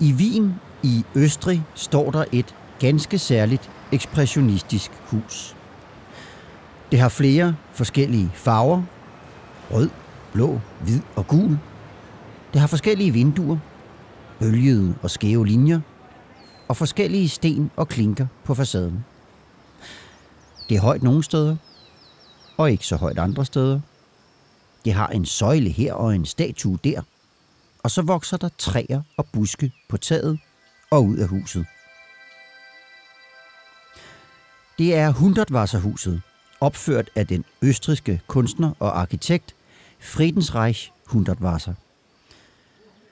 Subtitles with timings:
[0.00, 5.56] I Wien i Østrig står der et ganske særligt ekspressionistisk hus.
[6.90, 8.82] Det har flere forskellige farver.
[9.70, 9.90] Rød,
[10.32, 11.58] blå, hvid og gul.
[12.52, 13.58] Det har forskellige vinduer,
[14.38, 15.80] bølgede og skæve linjer,
[16.68, 19.04] og forskellige sten og klinker på facaden.
[20.68, 21.56] Det er højt nogle steder,
[22.56, 23.80] og ikke så højt andre steder.
[24.84, 27.02] Det har en søjle her og en statue der,
[27.82, 30.38] og så vokser der træer og buske på taget
[30.90, 31.66] og ud af huset.
[34.78, 36.22] Det er Hundertwasserhuset,
[36.60, 39.54] opført af den østriske kunstner og arkitekt
[40.00, 41.74] Friedensreich Hundertwasser.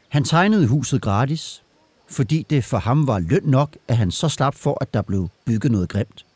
[0.09, 1.63] Han tegnede huset gratis,
[2.09, 5.29] fordi det for ham var løn nok, at han så slap for, at der blev
[5.45, 6.27] bygget noget grimt.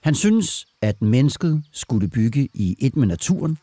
[0.00, 3.58] Han synes, at mennesket skulle bygge i et med naturen,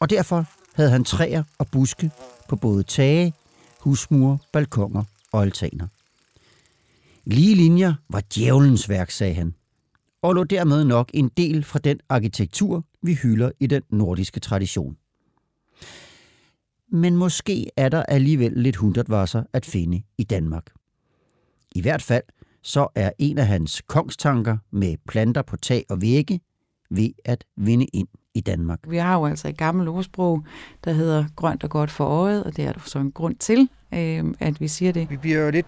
[0.00, 0.46] og derfor
[0.78, 2.10] havde han træer og buske
[2.48, 3.34] på både tage,
[3.80, 5.86] husmure, balkonger og altaner.
[7.24, 9.54] Lige linjer var djævelens værk, sagde han,
[10.22, 14.96] og lå dermed nok en del fra den arkitektur, vi hylder i den nordiske tradition.
[16.92, 20.66] Men måske er der alligevel lidt hundredvasser at finde i Danmark.
[21.74, 22.24] I hvert fald
[22.62, 26.40] så er en af hans kongstanker med planter på tag og vægge
[26.90, 28.08] ved at vinde ind
[28.38, 28.80] i Danmark.
[28.88, 30.42] Vi har jo altså et gammelt ordsprog,
[30.84, 33.68] der hedder grønt og godt for øjet, og det er der så en grund til,
[33.94, 35.10] øh, at vi siger det.
[35.10, 35.66] Vi bliver jo lidt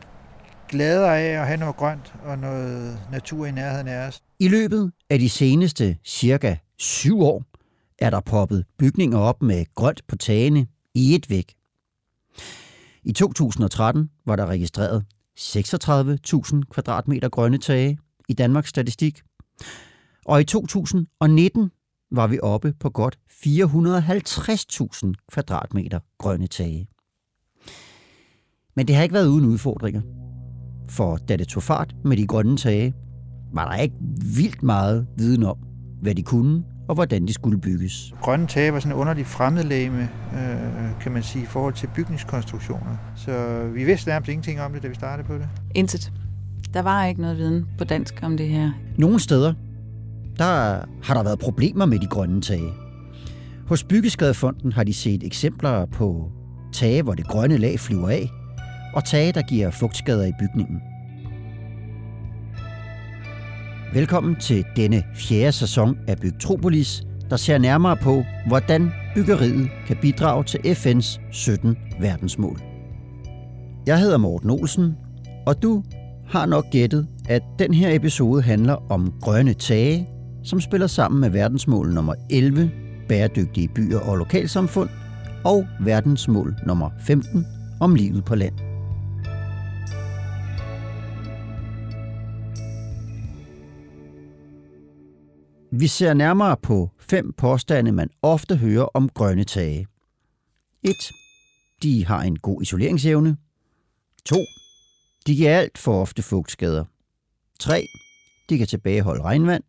[0.68, 4.22] gladere af at have noget grønt og noget natur i nærheden af os.
[4.38, 7.44] I løbet af de seneste cirka syv år
[7.98, 11.54] er der poppet bygninger op med grønt på tagene i et væk.
[13.02, 15.04] I 2013 var der registreret
[15.40, 19.20] 36.000 kvadratmeter grønne tage i Danmarks statistik,
[20.24, 21.70] og i 2019
[22.12, 26.88] var vi oppe på godt 450.000 kvadratmeter grønne tage.
[28.76, 30.00] Men det har ikke været uden udfordringer.
[30.88, 32.94] For da det tog fart med de grønne tage,
[33.52, 33.94] var der ikke
[34.36, 35.56] vildt meget viden om,
[36.02, 38.14] hvad de kunne og hvordan de skulle bygges.
[38.20, 42.96] Grønne tage var sådan en underlig fremmedlæme, øh, kan man sige, i forhold til bygningskonstruktioner.
[43.16, 45.48] Så vi vidste nærmest ingenting om det, da vi startede på det.
[45.74, 46.12] Intet.
[46.74, 48.70] Der var ikke noget viden på dansk om det her.
[48.98, 49.54] Nogle steder,
[50.40, 52.72] der har der været problemer med de grønne tage.
[53.66, 56.30] Hos Byggeskadefonden har de set eksempler på
[56.72, 58.30] tage, hvor det grønne lag flyver af,
[58.94, 60.80] og tage, der giver fugtskader i bygningen.
[63.94, 70.44] Velkommen til denne fjerde sæson af Bygtropolis, der ser nærmere på, hvordan byggeriet kan bidrage
[70.44, 72.60] til FN's 17 verdensmål.
[73.86, 74.96] Jeg hedder Morten Olsen,
[75.46, 75.82] og du
[76.28, 80.06] har nok gættet, at den her episode handler om grønne tage,
[80.44, 82.70] som spiller sammen med verdensmål nummer 11,
[83.08, 84.88] bæredygtige byer og lokalsamfund,
[85.44, 87.46] og verdensmål nummer 15
[87.80, 88.54] om livet på land.
[95.72, 99.86] Vi ser nærmere på fem påstande, man ofte hører om grønne tage.
[100.82, 100.94] 1.
[101.82, 103.36] De har en god isoleringsevne.
[104.24, 104.36] 2.
[105.26, 106.84] De giver alt for ofte fugtskader.
[107.60, 107.86] 3.
[108.48, 109.64] De kan tilbageholde regnvand.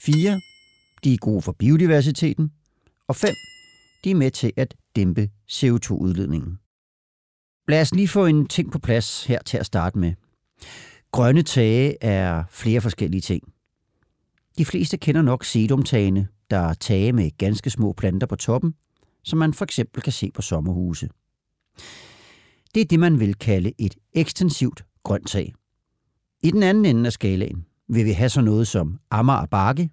[0.00, 0.40] 4.
[1.04, 2.52] De er gode for biodiversiteten.
[3.08, 3.30] Og 5.
[4.04, 6.58] De er med til at dæmpe CO2-udledningen.
[7.68, 10.14] Lad os lige få en ting på plads her til at starte med.
[11.12, 13.42] Grønne tage er flere forskellige ting.
[14.58, 18.74] De fleste kender nok sedumtagene, der er tage med ganske små planter på toppen,
[19.24, 21.08] som man for eksempel kan se på sommerhuse.
[22.74, 25.54] Det er det, man vil kalde et ekstensivt grønt tag.
[26.42, 29.90] I den anden ende af skalaen vil vi have sådan noget som Amager Bakke,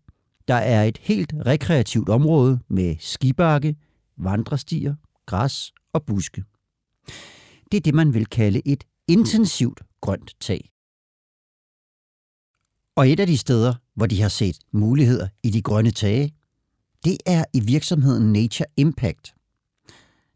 [0.47, 3.75] der er et helt rekreativt område med skibakke,
[4.17, 4.95] vandrestier,
[5.25, 6.43] græs og buske.
[7.71, 10.71] Det er det, man vil kalde et intensivt grønt tag.
[12.95, 16.33] Og et af de steder, hvor de har set muligheder i de grønne tage,
[17.05, 19.35] det er i virksomheden Nature Impact.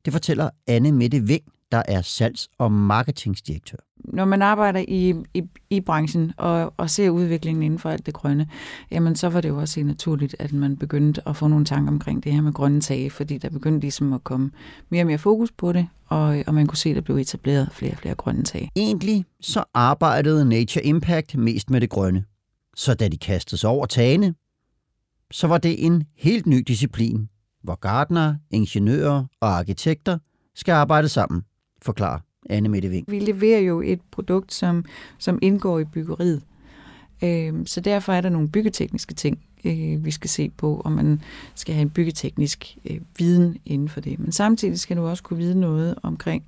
[0.05, 3.77] Det fortæller Anne Mette Ving, der er salgs- og marketingsdirektør.
[3.97, 8.13] Når man arbejder i, i, i branchen og, og ser udviklingen inden for alt det
[8.13, 8.49] grønne,
[8.91, 12.23] jamen så var det jo også naturligt, at man begyndte at få nogle tanker omkring
[12.23, 14.51] det her med grønne tage, fordi der begyndte ligesom at komme
[14.89, 17.69] mere og mere fokus på det, og, og man kunne se, at der blev etableret
[17.71, 18.69] flere og flere grønne tage.
[18.75, 22.23] Egentlig så arbejdede Nature Impact mest med det grønne.
[22.75, 24.35] Så da de kastede sig over tagene,
[25.31, 27.29] så var det en helt ny disciplin,
[27.63, 30.17] hvor gardnere, ingeniører og arkitekter
[30.55, 31.41] skal arbejde sammen,
[31.81, 33.05] forklarer Anne Mette Ving.
[33.11, 34.85] Vi leverer jo et produkt, som,
[35.17, 36.41] som indgår i byggeriet.
[37.23, 41.21] Øh, så derfor er der nogle byggetekniske ting, øh, vi skal se på, om man
[41.55, 44.19] skal have en byggeteknisk øh, viden inden for det.
[44.19, 46.43] Men samtidig skal du også kunne vide noget omkring,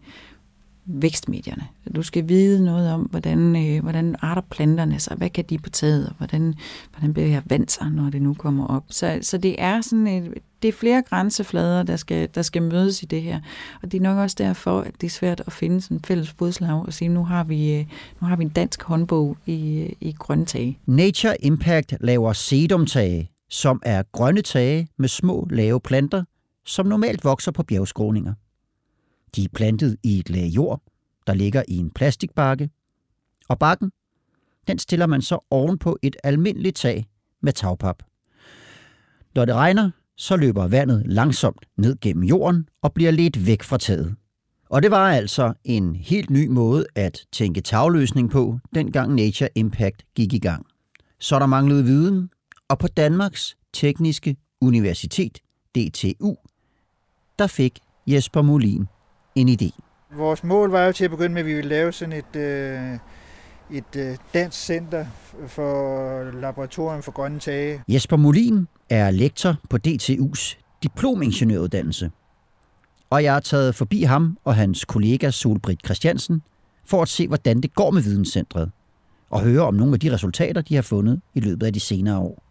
[0.93, 1.63] vækstmedierne.
[1.95, 5.69] Du skal vide noget om, hvordan, øh, hvordan arter planterne sig, hvad kan de på
[5.69, 6.53] taget, og hvordan,
[6.91, 8.83] hvordan bliver jeg vant sig, når det nu kommer op.
[8.89, 13.03] Så, så det er sådan et, det er flere grænseflader, der skal, der skal mødes
[13.03, 13.39] i det her.
[13.83, 16.35] Og det er nok også derfor, at det er svært at finde sådan en fælles
[16.39, 17.85] fodslag og sige, nu har vi, øh,
[18.21, 20.79] nu har vi en dansk håndbog i, øh, i grønne tage.
[20.85, 26.23] Nature Impact laver sedumtage, som er grønne tage med små, lave planter,
[26.65, 28.33] som normalt vokser på bjergskråninger.
[29.35, 30.81] De er plantet i et lag jord,
[31.27, 32.69] der ligger i en plastikbakke,
[33.49, 33.91] og bakken,
[34.67, 37.05] den stiller man så ovenpå et almindeligt tag
[37.41, 38.03] med tagpap.
[39.35, 43.77] Når det regner, så løber vandet langsomt ned gennem jorden og bliver lidt væk fra
[43.77, 44.15] taget.
[44.69, 50.05] Og det var altså en helt ny måde at tænke tagløsning på, dengang Nature Impact
[50.15, 50.65] gik i gang.
[51.19, 52.29] Så der manglede viden,
[52.67, 55.39] og på Danmarks Tekniske Universitet,
[55.75, 56.35] DTU,
[57.39, 58.87] der fik Jesper Molin
[59.35, 59.69] en idé.
[60.15, 62.97] Vores mål var jo til at begynde med, at vi ville lave sådan et, øh,
[63.71, 65.05] et øh, dansk center
[65.47, 67.81] for laboratorium for grønne tage.
[67.87, 72.11] Jesper Molin er lektor på DTU's diplomingeniøruddannelse.
[73.09, 76.41] Og jeg har taget forbi ham og hans kollega Solbrit Christiansen
[76.85, 78.71] for at se, hvordan det går med videnscentret
[79.29, 82.17] og høre om nogle af de resultater, de har fundet i løbet af de senere
[82.17, 82.43] år.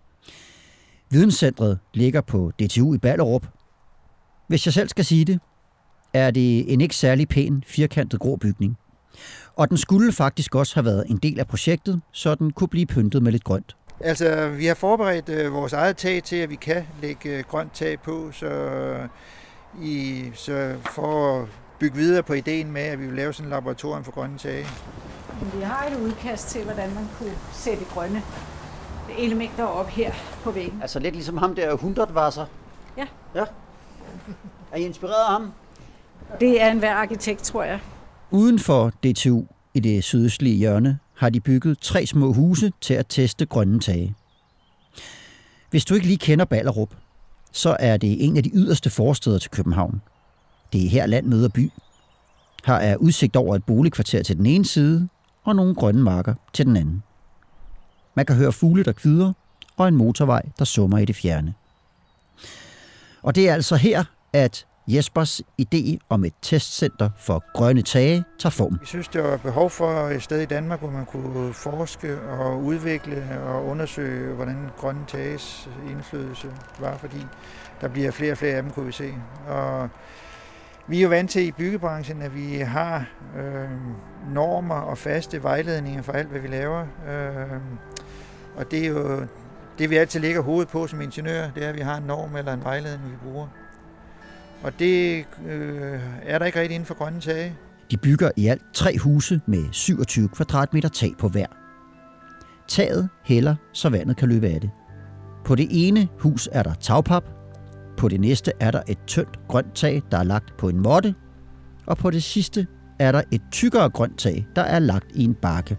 [1.11, 3.47] Videnscentret ligger på DTU i Ballerup.
[4.49, 5.41] Hvis jeg selv skal sige det,
[6.15, 8.79] er det en ikke særlig pæn, firkantet grå bygning.
[9.57, 12.87] Og den skulle faktisk også have været en del af projektet, så den kunne blive
[12.87, 13.77] pyntet med lidt grønt.
[14.01, 17.75] Altså, vi har forberedt øh, vores eget tag til, at vi kan lægge øh, grønt
[17.75, 18.49] tag på, så,
[19.83, 21.49] i, så for at
[21.79, 24.67] bygge videre på ideen med, at vi vil lave sådan et laboratorium for grønne tage.
[25.55, 28.23] Vi har et udkast til, hvordan man kunne sætte grønne
[29.19, 30.13] elementer op her
[30.45, 30.83] på væggen.
[30.83, 32.47] Altså lidt ligesom ham der Hundertvasser.
[32.97, 33.07] Ja.
[33.35, 33.45] ja.
[34.73, 35.53] Er I inspireret af ham?
[36.41, 37.81] Det er en hver arkitekt, tror jeg.
[38.31, 39.45] Uden for DTU
[39.75, 44.15] i det sydøstlige hjørne har de bygget tre små huse til at teste grønne tage.
[45.71, 46.95] Hvis du ikke lige kender Ballerup,
[47.53, 50.03] så er det en af de yderste forsteder til København.
[50.73, 51.71] Det er her land møder by.
[52.67, 55.09] Her er udsigt over et boligkvarter til den ene side,
[55.45, 57.03] og nogle grønne marker til den anden.
[58.15, 59.33] Man kan høre fugle, der kvider,
[59.77, 61.55] og en motorvej, der summer i det fjerne.
[63.23, 68.51] Og det er altså her, at Jespers idé om et testcenter for grønne tage tager
[68.51, 68.79] form.
[68.81, 72.63] Vi synes, der var behov for et sted i Danmark, hvor man kunne forske og
[72.63, 76.49] udvikle og undersøge, hvordan grønne tages indflydelse
[76.79, 77.27] var, fordi
[77.81, 79.15] der bliver flere og flere af dem, kunne vi se.
[79.49, 79.89] Og
[80.87, 83.07] vi er jo vant til i byggebranchen, at vi har
[83.39, 83.71] øh,
[84.35, 86.87] normer og faste vejledninger for alt, hvad vi laver.
[87.09, 87.61] Øh,
[88.57, 89.27] og det er jo
[89.79, 92.37] det, vi altid lægger hovedet på som ingeniør, det er, at vi har en norm
[92.37, 93.47] eller en vejledning, vi bruger.
[94.63, 97.55] Og det øh, er der ikke rigtig inden for grønne tage.
[97.91, 101.47] De bygger i alt tre huse med 27 kvadratmeter tag på hver.
[102.69, 104.71] Taget hælder, så vandet kan løbe af det.
[105.45, 107.25] På det ene hus er der tagpap,
[107.97, 111.15] på det næste er der et tyndt grønt tag, der er lagt på en måtte,
[111.87, 112.67] og på det sidste
[112.99, 115.79] er der et tykkere grønt tag, der er lagt i en bakke.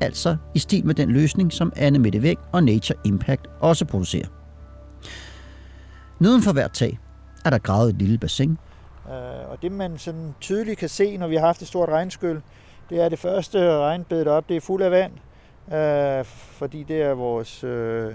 [0.00, 4.28] Altså i stil med den løsning, som Anne Mette Væk og Nature Impact også producerer.
[6.20, 6.98] Neden for hvert tag
[7.44, 8.58] er der gravet et lille bassin.
[9.08, 12.40] Øh, og det man sådan tydeligt kan se, når vi har haft et stort regnskyl,
[12.90, 15.12] det er det første regnbed op, det er fuld af vand,
[15.66, 18.12] uh, fordi det er vores øh, uh,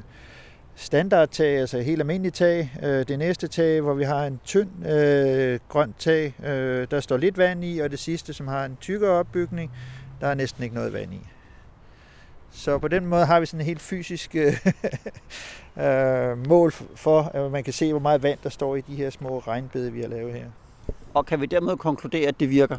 [0.75, 2.71] standardtag, altså helt almindeligt tag.
[2.81, 4.69] Det næste tag, hvor vi har en tynd
[5.69, 6.33] grønt tag,
[6.91, 9.71] der står lidt vand i, og det sidste, som har en tykkere opbygning,
[10.21, 11.19] der er næsten ikke noget vand i.
[12.57, 14.53] Så på den måde har vi sådan en helt fysisk øh,
[16.49, 19.39] mål for, at man kan se, hvor meget vand der står i de her små
[19.39, 20.45] regnbede, vi har lavet her.
[21.13, 22.77] Og kan vi dermed konkludere, at det virker?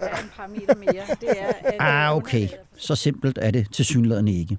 [0.00, 1.02] Der er en parameter mere.
[1.20, 2.48] Det er, Ah, okay.
[2.76, 4.58] Så simpelt er det til synligheden ikke.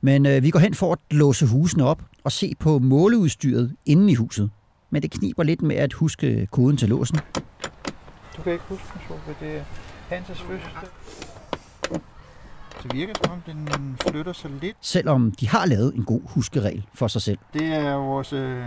[0.00, 4.12] Men øh, vi går hen for at låse husene op og se på måleudstyret inde
[4.12, 4.50] i huset.
[4.90, 7.18] Men det kniber lidt med at huske koden til låsen.
[8.36, 9.62] Du kan ikke huske den, så det er
[10.08, 10.88] Hanses fødselsdag.
[12.82, 14.76] Det virker som om, den flytter sig lidt.
[14.80, 17.38] Selvom de har lavet en god huskeregel for sig selv.
[17.52, 18.64] Det er vores øh,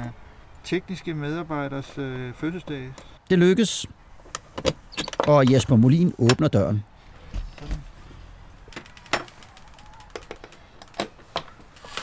[0.64, 2.90] tekniske medarbejders øh, fødselsdag.
[3.30, 3.86] Det lykkes.
[5.20, 6.84] Og Jesper Molin åbner døren.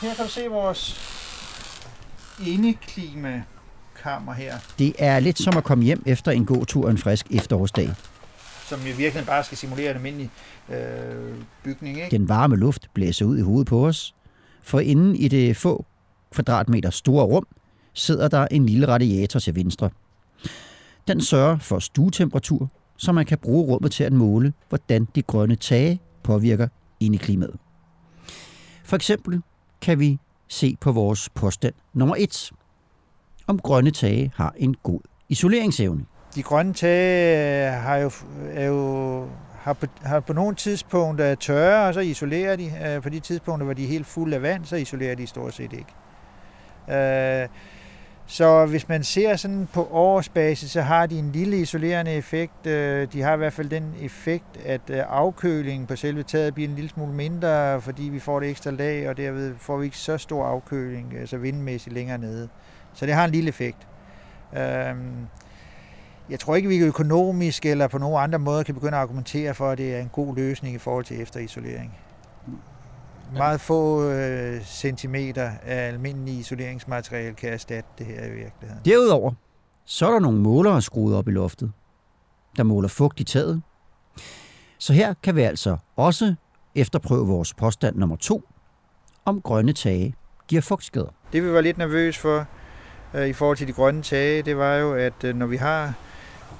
[0.02, 1.08] Her kan du se vores
[2.46, 7.90] indeklimakammer her, Det er lidt som at komme hjem efter en gåtur en frisk efterårsdag
[8.72, 10.30] som jo virkelig bare skal simulere en almindelig
[10.68, 11.96] øh, bygning.
[11.96, 12.10] Ikke?
[12.10, 14.14] Den varme luft blæser ud i hovedet på os.
[14.62, 15.86] For inden i det få
[16.30, 17.46] kvadratmeter store rum
[17.92, 19.90] sidder der en lille radiator til venstre.
[21.08, 25.56] Den sørger for stuetemperatur, så man kan bruge rummet til at måle, hvordan de grønne
[25.56, 26.68] tage påvirker
[27.00, 27.56] indeklimaet.
[28.84, 29.42] For eksempel
[29.80, 32.52] kan vi se på vores påstand nummer 1,
[33.46, 36.04] om grønne tage har en god isoleringsevne.
[36.34, 38.10] De grønne tage har jo,
[38.52, 39.26] er jo
[39.62, 42.72] har på, har på nogle tidspunkter tørre, og så isolerer de.
[42.86, 45.54] Øh, på de tidspunkter, hvor de er helt fulde af vand, så isolerer de stort
[45.54, 45.94] set ikke.
[46.98, 47.48] Øh,
[48.26, 52.66] så hvis man ser sådan på årsbasis, så har de en lille isolerende effekt.
[52.66, 56.74] Øh, de har i hvert fald den effekt, at afkølingen på selve taget bliver en
[56.74, 60.18] lille smule mindre, fordi vi får det ekstra lag, og derved får vi ikke så
[60.18, 62.48] stor afkøling, altså vindmæssigt længere nede.
[62.94, 63.86] Så det har en lille effekt.
[66.32, 69.70] Jeg tror ikke, vi økonomisk eller på nogen andre måder kan begynde at argumentere for,
[69.70, 71.98] at det er en god løsning i forhold til efterisolering.
[73.36, 78.84] Meget få øh, centimeter af almindelig isoleringsmateriale kan erstatte det her i virkeligheden.
[78.84, 79.32] Derudover,
[79.84, 81.72] så er der nogle målere skruet op i loftet,
[82.56, 83.62] der måler fugt i taget.
[84.78, 86.34] Så her kan vi altså også
[86.74, 88.42] efterprøve vores påstand nummer to,
[89.24, 90.14] om grønne tage
[90.48, 91.14] giver fugtskader.
[91.32, 92.46] Det vi var lidt nervøs for
[93.14, 95.94] øh, i forhold til de grønne tage, det var jo, at øh, når vi har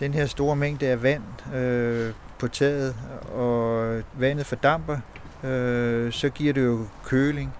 [0.03, 2.97] den her store mængde af vand øh, på taget,
[3.35, 4.99] og vandet fordamper,
[5.45, 7.55] øh, så giver det jo køling.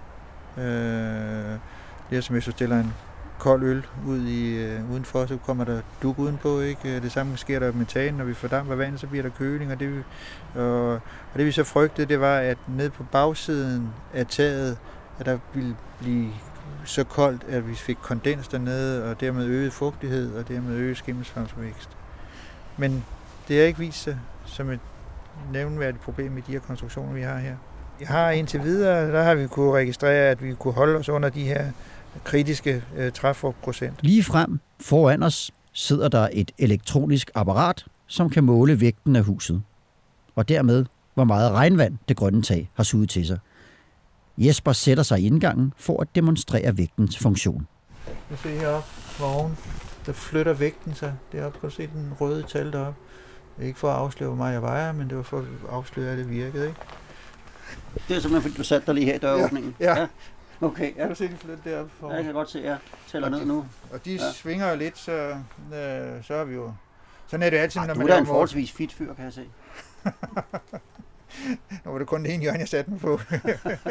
[0.57, 0.63] Øh,
[2.09, 2.93] det er som hvis du stiller en
[3.39, 6.61] kold øl ud i, øh, udenfor, så kommer der duk udenpå.
[6.61, 6.99] Ikke?
[6.99, 9.71] Det samme sker der med tagen, når vi fordamper vandet, så bliver der køling.
[9.71, 10.03] Og det,
[10.55, 11.01] og, og
[11.35, 14.77] det vi så frygtede, det var, at ned på bagsiden af taget,
[15.19, 16.29] at der ville blive
[16.85, 21.89] så koldt, at vi fik kondens dernede, og dermed øget fugtighed, og dermed øget skimmelsvampsvækst.
[22.77, 23.05] Men
[23.47, 24.79] det har ikke vist sig som et
[25.51, 27.55] nævnværdigt problem i de her konstruktioner, vi har her.
[27.99, 31.29] Jeg har indtil videre, der har vi kunne registrere, at vi kunne holde os under
[31.29, 31.71] de her
[32.23, 33.93] kritiske øh, træfrugtprocent.
[34.01, 39.61] Lige frem foran os sidder der et elektronisk apparat, som kan måle vægten af huset.
[40.35, 43.39] Og dermed, hvor meget regnvand det grønne tag har suget til sig.
[44.37, 47.67] Jesper sætter sig i indgangen for at demonstrere vægtens funktion.
[48.29, 49.57] Du ser heroppe oven,
[50.05, 51.59] der flytter vægten sig deroppe.
[51.59, 52.99] Kan du se den røde tal deroppe?
[53.61, 56.17] Ikke for at afsløre, hvor meget jeg vejer, men det var for at afsløre, at
[56.17, 56.79] det virkede, ikke?
[58.07, 59.75] Det er simpelthen, fordi du satte dig lige her i døråbningen?
[59.79, 59.99] Ja.
[59.99, 60.07] ja.
[60.61, 60.99] Okay, ja.
[61.01, 61.91] Kan du se, de flytter deroppe?
[61.99, 62.09] For...
[62.09, 63.65] Ja, jeg kan godt se, jeg tæller ned nu.
[63.91, 64.31] Og de ja.
[64.33, 65.11] svinger jo lidt, så,
[65.73, 66.73] øh, så er vi jo...
[67.27, 69.25] Sådan er det altid, Arh, når du man er da en forholdsvis fit fyr, kan
[69.25, 69.47] jeg se.
[71.85, 73.19] Nu var det kun det ene hjørne, jeg satte mig på.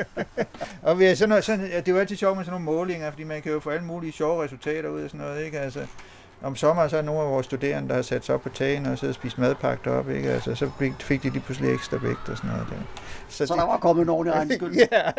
[0.89, 2.77] og vi er sådan noget, sådan, ja, det er jo altid sjovt med sådan nogle
[2.79, 5.45] målinger, fordi man kan jo få alle mulige sjove resultater ud af sådan noget.
[5.45, 5.61] Ikke?
[5.61, 5.87] Altså,
[6.43, 8.87] om sommeren så er nogle af vores studerende, der har sat sig op på tagen
[8.87, 10.31] og siddet og spist madpakke deroppe, ikke?
[10.31, 10.71] Altså, så
[11.01, 12.67] fik de lige pludselig ekstra vægt og sådan noget.
[12.71, 12.77] Der.
[13.29, 14.77] Så, så der var kommet en ordentlig regnskyld.
[14.93, 15.11] ja.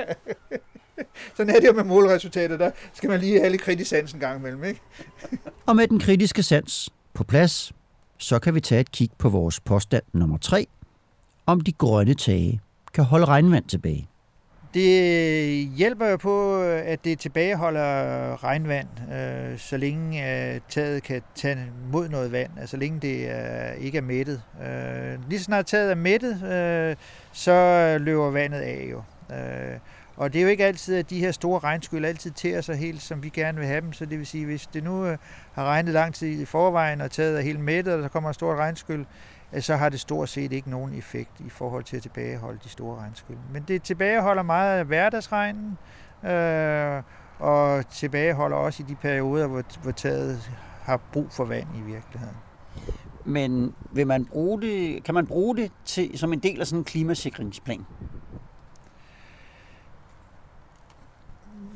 [1.36, 4.20] Sådan er det jo med målresultater, der skal man lige have lidt kritisk sans en
[4.20, 4.82] gang imellem, ikke?
[5.68, 7.74] og med den kritiske sans på plads,
[8.18, 10.68] så kan vi tage et kig på vores påstand nummer 3,
[11.46, 12.62] om de grønne tage
[12.94, 14.08] kan holde regnvand tilbage.
[14.74, 21.58] Det hjælper jo på, at det tilbageholder regnvand, øh, så længe øh, taget kan tage
[21.92, 24.42] mod noget vand, altså så længe det øh, ikke er mættet.
[24.62, 26.96] Øh, lige så snart taget er mættet, øh,
[27.32, 29.02] så løber vandet af jo.
[29.36, 29.80] Øh,
[30.16, 33.02] og det er jo ikke altid, at de her store regnskyld altid tærer sig helt,
[33.02, 33.94] som vi gerne vil have dem.
[33.94, 35.18] Så det vil sige, hvis det nu øh,
[35.54, 38.34] har regnet lang tid i forvejen, og taget er helt mættet, og der kommer en
[38.34, 39.06] stor regnskyld,
[39.60, 42.98] så har det stort set ikke nogen effekt i forhold til at tilbageholde de store
[42.98, 43.38] regnskyld.
[43.52, 45.78] Men det tilbageholder meget af hverdagsregnen,
[46.24, 47.04] øh,
[47.40, 52.36] og tilbageholder også i de perioder, hvor, hvor taget har brug for vand i virkeligheden.
[53.26, 56.80] Men vil man bruge det, kan man bruge det til, som en del af sådan
[56.80, 57.86] en klimasikringsplan?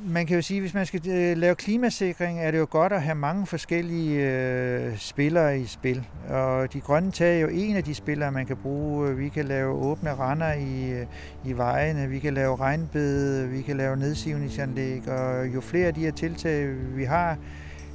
[0.07, 2.93] Man kan jo sige, at hvis man skal øh, lave klimasikring, er det jo godt
[2.93, 6.07] at have mange forskellige øh, spillere i spil.
[6.29, 9.15] Og de grønne tag er jo en af de spillere, man kan bruge.
[9.15, 11.05] Vi kan lave åbne render i, øh,
[11.45, 16.01] i vejene, vi kan lave regnbede, vi kan lave nedsivningsanlæg, og jo flere af de
[16.01, 17.37] her tiltag, vi har,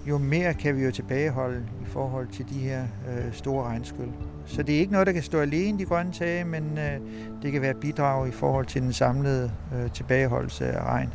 [0.09, 4.11] jo mere kan vi jo tilbageholde i forhold til de her øh, store regnskyld.
[4.47, 7.01] Så det er ikke noget, der kan stå alene, de grønne tage, men øh,
[7.43, 11.13] det kan være bidrag i forhold til den samlede øh, tilbageholdelse af regn.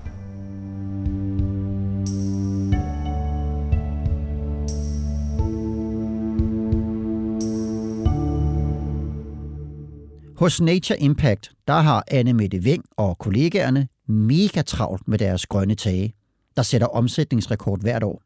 [10.37, 15.75] Hos Nature Impact, der har Anne Mette Veng og kollegaerne mega travlt med deres grønne
[15.75, 16.13] tage,
[16.55, 18.21] der sætter omsætningsrekord hvert år.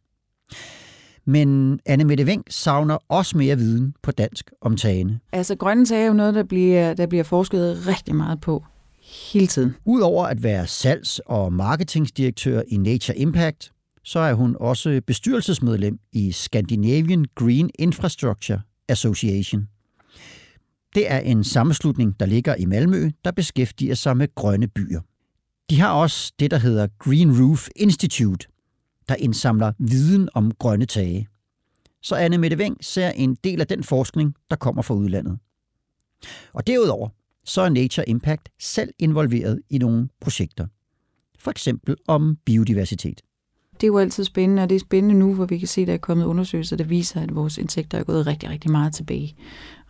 [1.25, 5.20] Men Anne Mette Veng savner også mere viden på dansk om tagene.
[5.32, 8.65] Altså grønne tage er jo noget, der bliver, der bliver forsket rigtig meget på
[9.32, 9.75] hele tiden.
[9.86, 13.72] Udover at være salgs- og marketingsdirektør i Nature Impact,
[14.03, 19.68] så er hun også bestyrelsesmedlem i Scandinavian Green Infrastructure Association.
[20.95, 25.01] Det er en sammenslutning, der ligger i Malmø, der beskæftiger sig med grønne byer.
[25.69, 28.48] De har også det, der hedder Green Roof Institute,
[29.10, 31.27] der indsamler viden om grønne tage.
[32.01, 35.39] Så Anne Mette Weng ser en del af den forskning, der kommer fra udlandet.
[36.53, 37.10] Og derudover
[37.45, 40.67] så er Nature Impact selv involveret i nogle projekter.
[41.39, 43.21] For eksempel om biodiversitet.
[43.74, 45.88] Det er jo altid spændende, og det er spændende nu, hvor vi kan se, at
[45.88, 49.36] der er kommet undersøgelser, der viser, at vores insekter er gået rigtig, rigtig meget tilbage.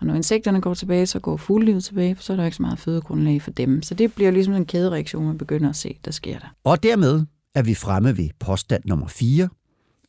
[0.01, 2.61] Og når insekterne går tilbage, så går fuglelivet tilbage, for så er der ikke så
[2.61, 3.81] meget fødegrundlag for dem.
[3.81, 6.47] Så det bliver ligesom en kædereaktion, man begynder at se, der sker der.
[6.63, 9.49] Og dermed er vi fremme ved påstand nummer 4,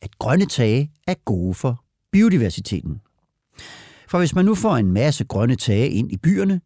[0.01, 3.01] at grønne tage er gode for biodiversiteten.
[4.07, 6.61] For hvis man nu får en masse grønne tage ind i byerne,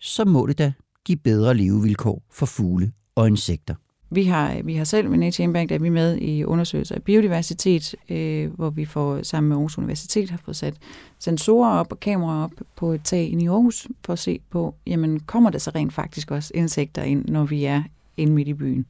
[0.00, 0.72] så må det da
[1.04, 3.74] give bedre levevilkår for fugle og insekter.
[4.10, 7.94] Vi har, vi har selv med Nature Impact, er vi med i undersøgelser af biodiversitet,
[8.08, 10.74] øh, hvor vi får sammen med Aarhus Universitet har fået sat
[11.18, 15.20] sensorer op og kameraer op på et tag i Aarhus, for at se på, jamen
[15.20, 17.82] kommer der så rent faktisk også insekter ind, når vi er
[18.16, 18.86] inde midt i byen.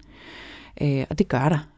[0.81, 1.69] Øh, og det gør der.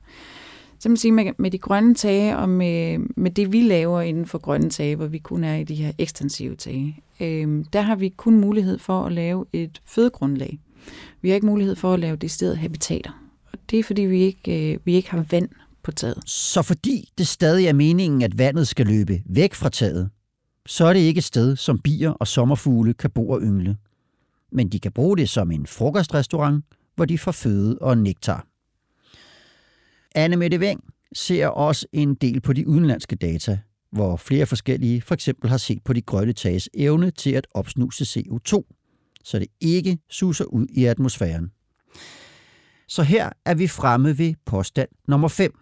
[0.79, 4.27] Så man sige, med, med de grønne tage og med, med det, vi laver inden
[4.27, 7.97] for grønne tage, hvor vi kun er i de her ekstensive tage, øh, der har
[7.97, 10.59] vi kun mulighed for at lave et fødegrundlag.
[11.21, 13.30] Vi har ikke mulighed for at lave decideret habitater.
[13.71, 15.49] Det er, fordi vi ikke, øh, vi ikke har vand
[15.83, 16.23] på taget.
[16.27, 20.11] Så fordi det stadig er meningen, at vandet skal løbe væk fra taget,
[20.67, 23.77] så er det ikke et sted, som bier og sommerfugle kan bo og yngle.
[24.53, 26.65] Men de kan bruge det som en frokostrestaurant,
[26.97, 28.47] hvor de får føde og nektar.
[30.15, 33.59] Anne Mette Veng ser også en del på de udenlandske data,
[33.93, 38.05] hvor flere forskellige for eksempel har set på de grønne tages evne til at opsnuse
[38.05, 38.63] CO2,
[39.25, 41.51] så det ikke suser ud i atmosfæren.
[42.91, 45.59] Så her er vi fremme ved påstand nummer 5.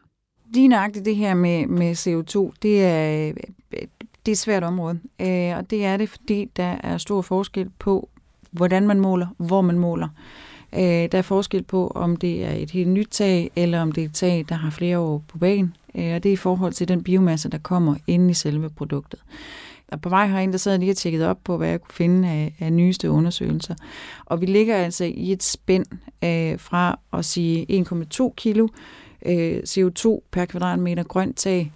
[0.54, 3.32] Lige nøjagtigt det her med, med CO2, det er,
[3.70, 5.00] det er et svært område.
[5.20, 8.08] Øh, og det er det, fordi der er stor forskel på,
[8.50, 10.08] hvordan man måler, hvor man måler.
[10.72, 14.00] Øh, der er forskel på, om det er et helt nyt tag, eller om det
[14.00, 15.76] er et tag, der har flere år på banen.
[15.94, 19.20] Øh, og det er i forhold til den biomasse, der kommer inde i selve produktet.
[19.92, 21.94] Og på vej herind, der sad jeg lige og tjekket op på, hvad jeg kunne
[21.94, 23.74] finde af, af nyeste undersøgelser.
[24.24, 25.86] Og vi ligger altså i et spænd
[26.24, 27.84] øh, fra at sige
[28.20, 28.68] 1,2 kilo
[29.26, 31.72] øh, CO2 per kvadratmeter grønt tag,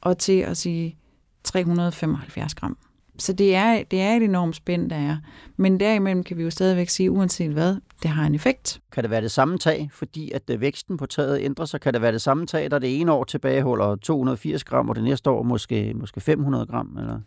[0.00, 0.96] og til at sige
[1.44, 2.76] 375 gram.
[3.18, 5.16] Så det er, det er et enormt spænd, der er.
[5.56, 8.80] Men derimellem kan vi jo stadigvæk sige, uanset hvad, det har en effekt.
[8.92, 11.80] Kan det være det samme tag, fordi at øh, væksten på taget ændrer sig?
[11.80, 15.04] Kan det være det samme tag, der det ene år tilbageholder 280 gram, og det
[15.04, 16.96] næste år måske, måske 500 gram?
[17.00, 17.20] Eller?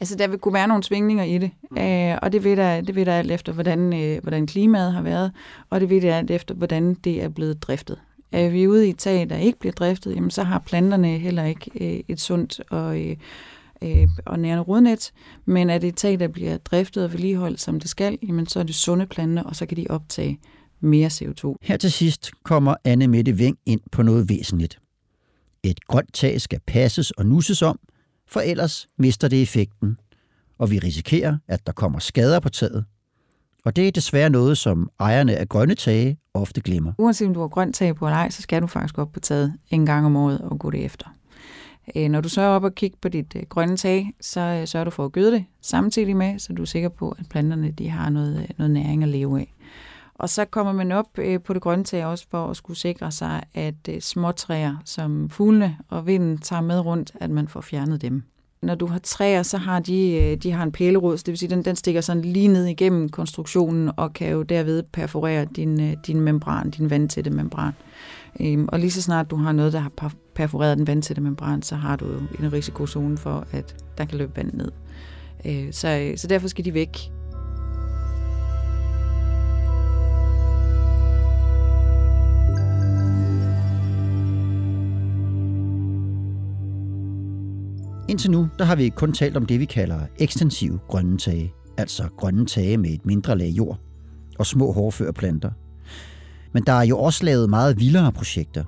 [0.00, 1.78] Altså, der vil kunne være nogle svingninger i det, mm.
[1.78, 5.02] øh, og det vil, der, det vil der alt efter, hvordan, øh, hvordan klimaet har
[5.02, 5.32] været,
[5.70, 7.98] og det vil der alt efter, hvordan det er blevet driftet.
[8.32, 11.70] Er vi ude i tag, der ikke bliver driftet, jamen, så har planterne heller ikke
[11.80, 13.16] øh, et sundt og, øh,
[13.82, 15.12] øh, og nærende rodnet,
[15.44, 18.58] men er det et tag, der bliver driftet og vedligeholdt, som det skal, jamen, så
[18.58, 20.40] er det sunde planter, og så kan de optage
[20.80, 21.54] mere CO2.
[21.62, 24.78] Her til sidst kommer Anne Mette Veng ind på noget væsentligt.
[25.62, 27.78] Et grønt tag skal passes og nusses om,
[28.28, 29.96] for ellers mister det effekten,
[30.58, 32.84] og vi risikerer, at der kommer skader på taget.
[33.64, 36.92] Og det er desværre noget, som ejerne af grønne tage ofte glemmer.
[36.98, 39.20] Uanset om du har grønt tag på eller ej, så skal du faktisk op på
[39.20, 41.06] taget en gang om året og gå det efter.
[41.96, 44.66] Øh, når du så er op og kigger på dit øh, grønne tag, så øh,
[44.66, 47.70] sørger du for at gøde det samtidig med, så du er sikker på, at planterne
[47.70, 49.54] de har noget, øh, noget næring at leve af.
[50.14, 53.10] Og så kommer man op øh, på det grønne tag også for at skulle sikre
[53.10, 58.02] sig, at øh, småtræer, som fuglene og vinden tager med rundt, at man får fjernet
[58.02, 58.22] dem.
[58.62, 61.38] Når du har træer, så har de, øh, de har en pælerod, så det vil
[61.38, 65.80] sige, den, den stikker sådan lige ned igennem konstruktionen og kan jo derved perforere din,
[65.80, 67.72] øh, din membran, din vandtætte membran.
[68.40, 71.74] Øhm, og lige så snart du har noget, der har perforeret den vandtætte membran, så
[71.74, 74.70] har du jo en risikozone for, at der kan løbe vand ned.
[75.44, 77.10] Øh, så, øh, så derfor skal de væk.
[88.10, 92.08] Indtil nu der har vi kun talt om det, vi kalder ekstensive grønne tage, altså
[92.16, 93.78] grønne tage med et mindre lag jord
[94.38, 95.50] og små hårdføre planter.
[96.52, 98.64] Men der er jo også lavet meget vildere projekter.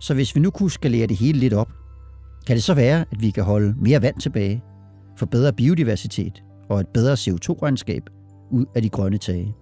[0.00, 1.72] Så hvis vi nu kunne skalere det hele lidt op,
[2.46, 4.62] kan det så være, at vi kan holde mere vand tilbage,
[5.18, 8.02] få bedre biodiversitet og et bedre CO2-regnskab
[8.50, 9.54] ud af de grønne tage.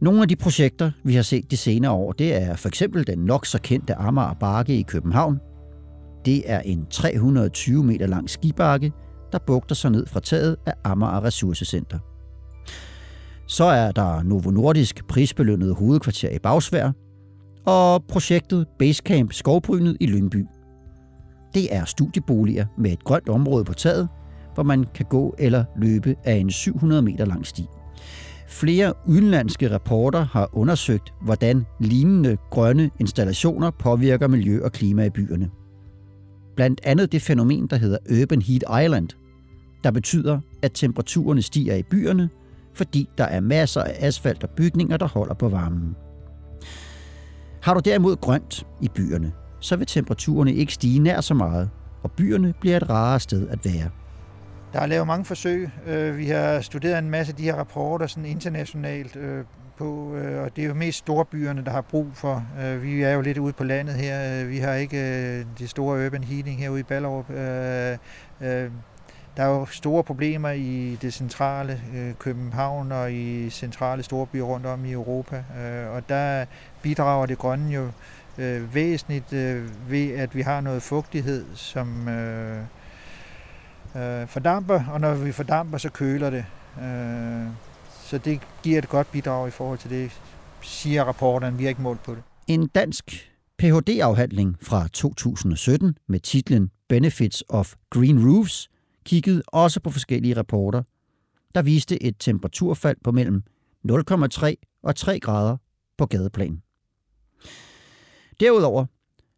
[0.00, 3.18] Nogle af de projekter, vi har set de senere år, det er for eksempel den
[3.18, 5.40] nok så kendte Amager Bakke i København.
[6.24, 8.92] Det er en 320 meter lang skibakke,
[9.32, 11.98] der bugter sig ned fra taget af Amager Ressourcecenter.
[13.46, 16.92] Så er der Novo Nordisk prisbelønnet hovedkvarter i Bagsvær,
[17.66, 20.46] og projektet Basecamp Skovbrynet i Lyngby.
[21.54, 24.08] Det er studieboliger med et grønt område på taget,
[24.54, 27.66] hvor man kan gå eller løbe af en 700 meter lang sti.
[28.48, 35.50] Flere udenlandske rapporter har undersøgt, hvordan lignende grønne installationer påvirker miljø og klima i byerne.
[36.58, 39.08] Blandt andet det fænomen, der hedder Urban Heat Island,
[39.84, 42.30] der betyder, at temperaturerne stiger i byerne,
[42.74, 45.96] fordi der er masser af asfalt og bygninger, der holder på varmen.
[47.62, 51.70] Har du derimod grønt i byerne, så vil temperaturerne ikke stige nær så meget,
[52.02, 53.90] og byerne bliver et rarere sted at være.
[54.72, 55.70] Der er lavet mange forsøg.
[55.86, 59.44] Øh, vi har studeret en masse af de her rapporter sådan internationalt øh,
[59.78, 62.46] på, øh, og det er jo mest store byerne, der har brug for.
[62.60, 64.42] Øh, vi er jo lidt ude på landet her.
[64.42, 67.28] Øh, vi har ikke øh, de store urban heating herude i Ballerup.
[69.36, 71.80] Der er jo store problemer i det centrale
[72.18, 75.44] København og i centrale storbyer rundt om i Europa,
[75.92, 76.44] og der
[76.82, 77.88] bidrager det grønne jo
[78.72, 79.32] væsentligt
[79.88, 82.08] ved, at vi har noget fugtighed, som
[83.96, 86.44] øh, fordamper, og når vi fordamper, så køler det.
[86.82, 87.67] Øh,
[88.08, 90.10] så det giver et godt bidrag i forhold til det,
[90.62, 91.56] siger rapporterne.
[91.56, 92.22] Vi har ikke målt på det.
[92.46, 98.68] En dansk Ph.D.-afhandling fra 2017 med titlen Benefits of Green Roofs
[99.04, 100.82] kiggede også på forskellige rapporter,
[101.54, 103.42] der viste et temperaturfald på mellem
[103.90, 105.56] 0,3 og 3 grader
[105.98, 106.62] på gadeplan.
[108.40, 108.86] Derudover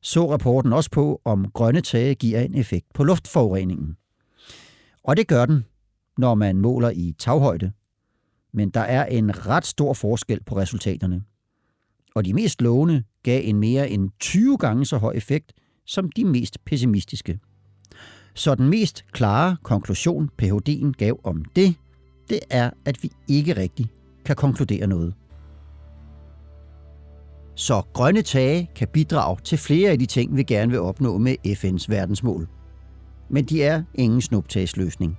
[0.02, 3.96] så rapporten også på, om grønne tage giver en effekt på luftforureningen.
[5.04, 5.64] Og det gør den,
[6.18, 7.72] når man måler i taghøjde.
[8.52, 11.22] Men der er en ret stor forskel på resultaterne.
[12.14, 15.52] Og de mest lovende gav en mere end 20 gange så høj effekt
[15.86, 17.38] som de mest pessimistiske.
[18.34, 21.74] Så den mest klare konklusion, PhD'en gav om det,
[22.28, 23.86] det er, at vi ikke rigtig
[24.24, 25.14] kan konkludere noget.
[27.54, 31.36] Så grønne tage kan bidrage til flere af de ting, vi gerne vil opnå med
[31.46, 32.48] FN's verdensmål–
[33.30, 35.18] men de er ingen snuptagsløsning.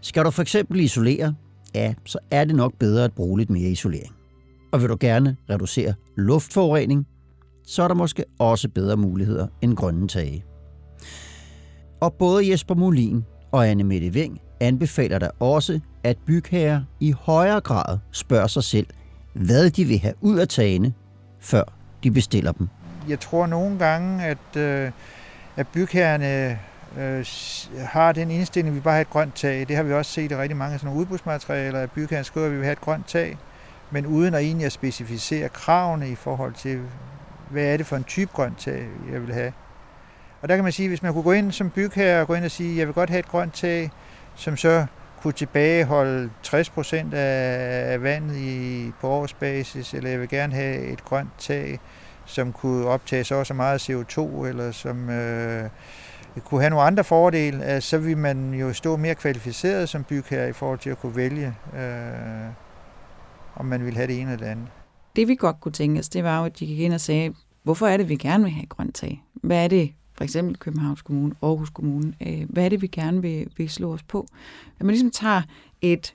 [0.00, 1.34] Skal du for eksempel isolere,
[1.74, 4.14] ja, så er det nok bedre at bruge lidt mere isolering.
[4.72, 7.06] Og vil du gerne reducere luftforurening,
[7.66, 10.44] så er der måske også bedre muligheder end grønne tage.
[12.00, 17.60] Og både Jesper Molin og Anne Mette Ving anbefaler der også, at bygherrer i højere
[17.60, 18.86] grad spørger sig selv,
[19.32, 20.92] hvad de vil have ud af tagene,
[21.40, 21.62] før
[22.02, 22.68] de bestiller dem.
[23.08, 24.90] Jeg tror nogle gange, at, øh,
[25.56, 26.58] at bygherrerne
[26.98, 27.26] øh,
[27.84, 29.68] har den indstilling, at vi bare har et grønt tag.
[29.68, 32.52] Det har vi også set i rigtig mange sådan nogle udbudsmaterialer, at bygherren skriver, at
[32.52, 33.38] vi vil have et grønt tag,
[33.90, 36.80] men uden at egentlig at specificere kravene i forhold til,
[37.50, 39.52] hvad er det for en type grønt tag, jeg vil have.
[40.42, 42.44] Og der kan man sige, hvis man kunne gå ind som bygherre og gå ind
[42.44, 43.90] og sige, at jeg vil godt have et grønt tag,
[44.34, 44.86] som så
[45.22, 51.30] kunne tilbageholde 60% af vandet i, på årsbasis, eller jeg vil gerne have et grønt
[51.38, 51.80] tag,
[52.24, 55.70] som kunne optage så også meget CO2, eller som øh,
[56.44, 60.48] kunne have nogle andre fordele, øh, så vil man jo stå mere kvalificeret som bygherre
[60.48, 62.50] i forhold til at kunne vælge, øh,
[63.56, 64.66] om man vil have det ene eller det andet.
[65.16, 67.34] Det vi godt kunne tænke os, det var jo, at de gik ind og sagde,
[67.62, 69.22] hvorfor er det, vi gerne vil have grønt tag?
[69.34, 73.22] Hvad er det, for eksempel Københavns Kommune, Aarhus Kommune, øh, hvad er det, vi gerne
[73.22, 74.26] vil, vil slå os på?
[74.78, 75.42] At man ligesom tager
[75.80, 76.14] et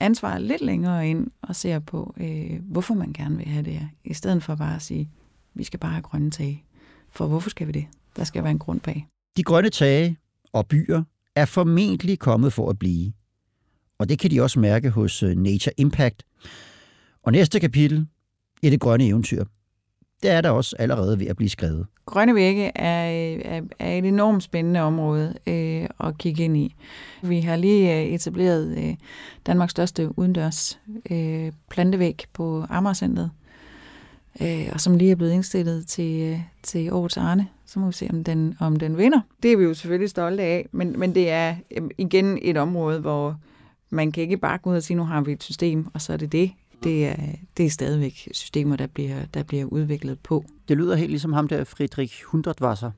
[0.00, 3.86] ansvar lidt længere ind og ser på, øh, hvorfor man gerne vil have det her,
[4.04, 5.10] i stedet for bare at sige,
[5.54, 6.64] vi skal bare have grønne tag.
[7.10, 7.86] For hvorfor skal vi det?
[8.16, 9.06] Der skal være en grund bag.
[9.38, 10.16] De grønne tage
[10.52, 11.02] og byer
[11.34, 13.12] er formentlig kommet for at blive.
[13.98, 16.22] Og det kan de også mærke hos øh, Nature Impact.
[17.22, 18.06] Og næste kapitel
[18.62, 19.44] i det grønne eventyr,
[20.22, 21.86] det er der også allerede ved at blive skrevet.
[22.06, 26.74] Grønne vægge er, øh, er, er et enormt spændende område øh, at kigge ind i.
[27.22, 28.94] Vi har lige øh, etableret øh,
[29.46, 33.30] Danmarks største udendørs øh, plantevæg på Amagercentret,
[34.40, 37.48] øh, og som lige er blevet indstillet til, øh, til årets Arne.
[37.68, 39.20] Så må vi se, om den, om den vinder.
[39.42, 43.00] Det er vi jo selvfølgelig stolte af, men, men det er øh, igen et område,
[43.00, 43.36] hvor
[43.90, 46.12] man kan ikke bare gå ud og sige, nu har vi et system, og så
[46.12, 46.50] er det det.
[46.82, 47.16] Det er,
[47.56, 50.44] det er stadigvæk systemer, der bliver, der bliver udviklet på.
[50.68, 52.90] Det lyder helt ligesom ham der, Friedrich Hundertwasser.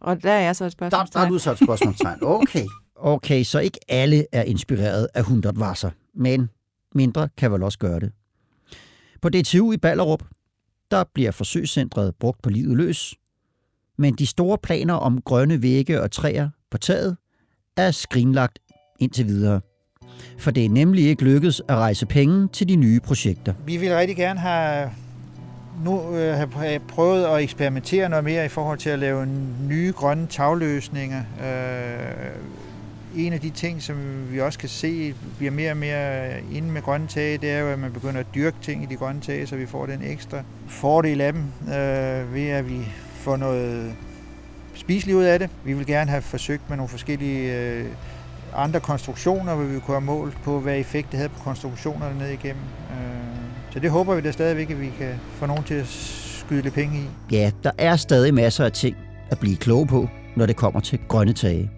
[0.00, 1.00] Og der er så et spørgsmål.
[1.00, 2.18] Der, der er du så et spørgsmålstegn.
[2.22, 2.64] Okay.
[2.96, 6.50] Okay, så ikke alle er inspireret af Hundertwasser, men
[6.94, 8.12] mindre kan vel også gøre det.
[9.22, 10.22] På DTU i Ballerup,
[10.90, 13.14] der bliver forsøgscentret brugt på livet løs,
[13.98, 17.16] men de store planer om grønne vægge og træer på taget
[17.76, 18.58] er skrinlagt
[19.00, 19.60] indtil videre.
[20.38, 23.54] For det er nemlig ikke lykkedes at rejse penge til de nye projekter.
[23.66, 24.90] Vi vil rigtig gerne have
[25.84, 29.26] nu øh, have prøvet at eksperimentere noget mere i forhold til at lave
[29.68, 31.22] nye grønne tagløsninger.
[31.40, 32.30] Øh,
[33.16, 33.96] en af de ting, som
[34.32, 37.68] vi også kan se bliver mere og mere inde med grønne tage, det er jo,
[37.68, 40.42] at man begynder at dyrke ting i de grønne tage, så vi får den ekstra
[40.68, 42.80] fordel af dem, øh, ved at vi
[43.14, 43.94] får noget
[44.74, 45.50] spiseligt ud af det.
[45.64, 47.86] Vi vil gerne have forsøgt med nogle forskellige øh,
[48.54, 52.28] andre konstruktioner, hvor vi kunne have målt på, hvad effekt det havde på konstruktionerne ned
[52.28, 52.62] igennem.
[52.90, 56.62] Øh, så det håber vi da stadigvæk, at vi kan få nogen til at skyde
[56.62, 57.34] lidt penge i.
[57.34, 58.96] Ja, der er stadig masser af ting
[59.30, 61.70] at blive kloge på, når det kommer til grønne tage.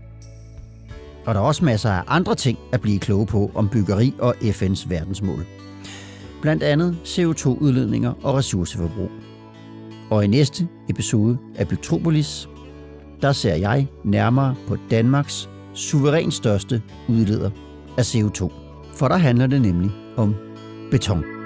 [1.26, 4.34] Og der er også masser af andre ting at blive kloge på om byggeri og
[4.36, 5.46] FN's verdensmål.
[6.42, 9.10] Blandt andet CO2-udledninger og ressourceforbrug.
[10.10, 12.48] Og i næste episode af Bygtropolis,
[13.22, 17.50] der ser jeg nærmere på Danmarks suverænt største udleder
[17.98, 18.50] af CO2.
[18.94, 20.34] For der handler det nemlig om
[20.90, 21.41] beton.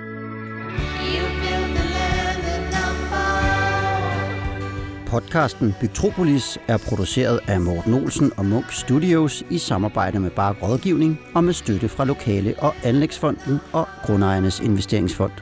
[5.07, 11.21] Podcasten Bygtropolis er produceret af Morten Olsen og Munk Studios i samarbejde med Bare Rådgivning
[11.35, 15.33] og med støtte fra Lokale- og Anlægsfonden og Grundejernes Investeringsfond.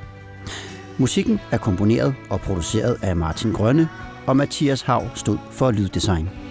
[0.99, 3.89] Musikken er komponeret og produceret af Martin Grønne,
[4.27, 6.44] og Mathias Hav stod for lyddesign.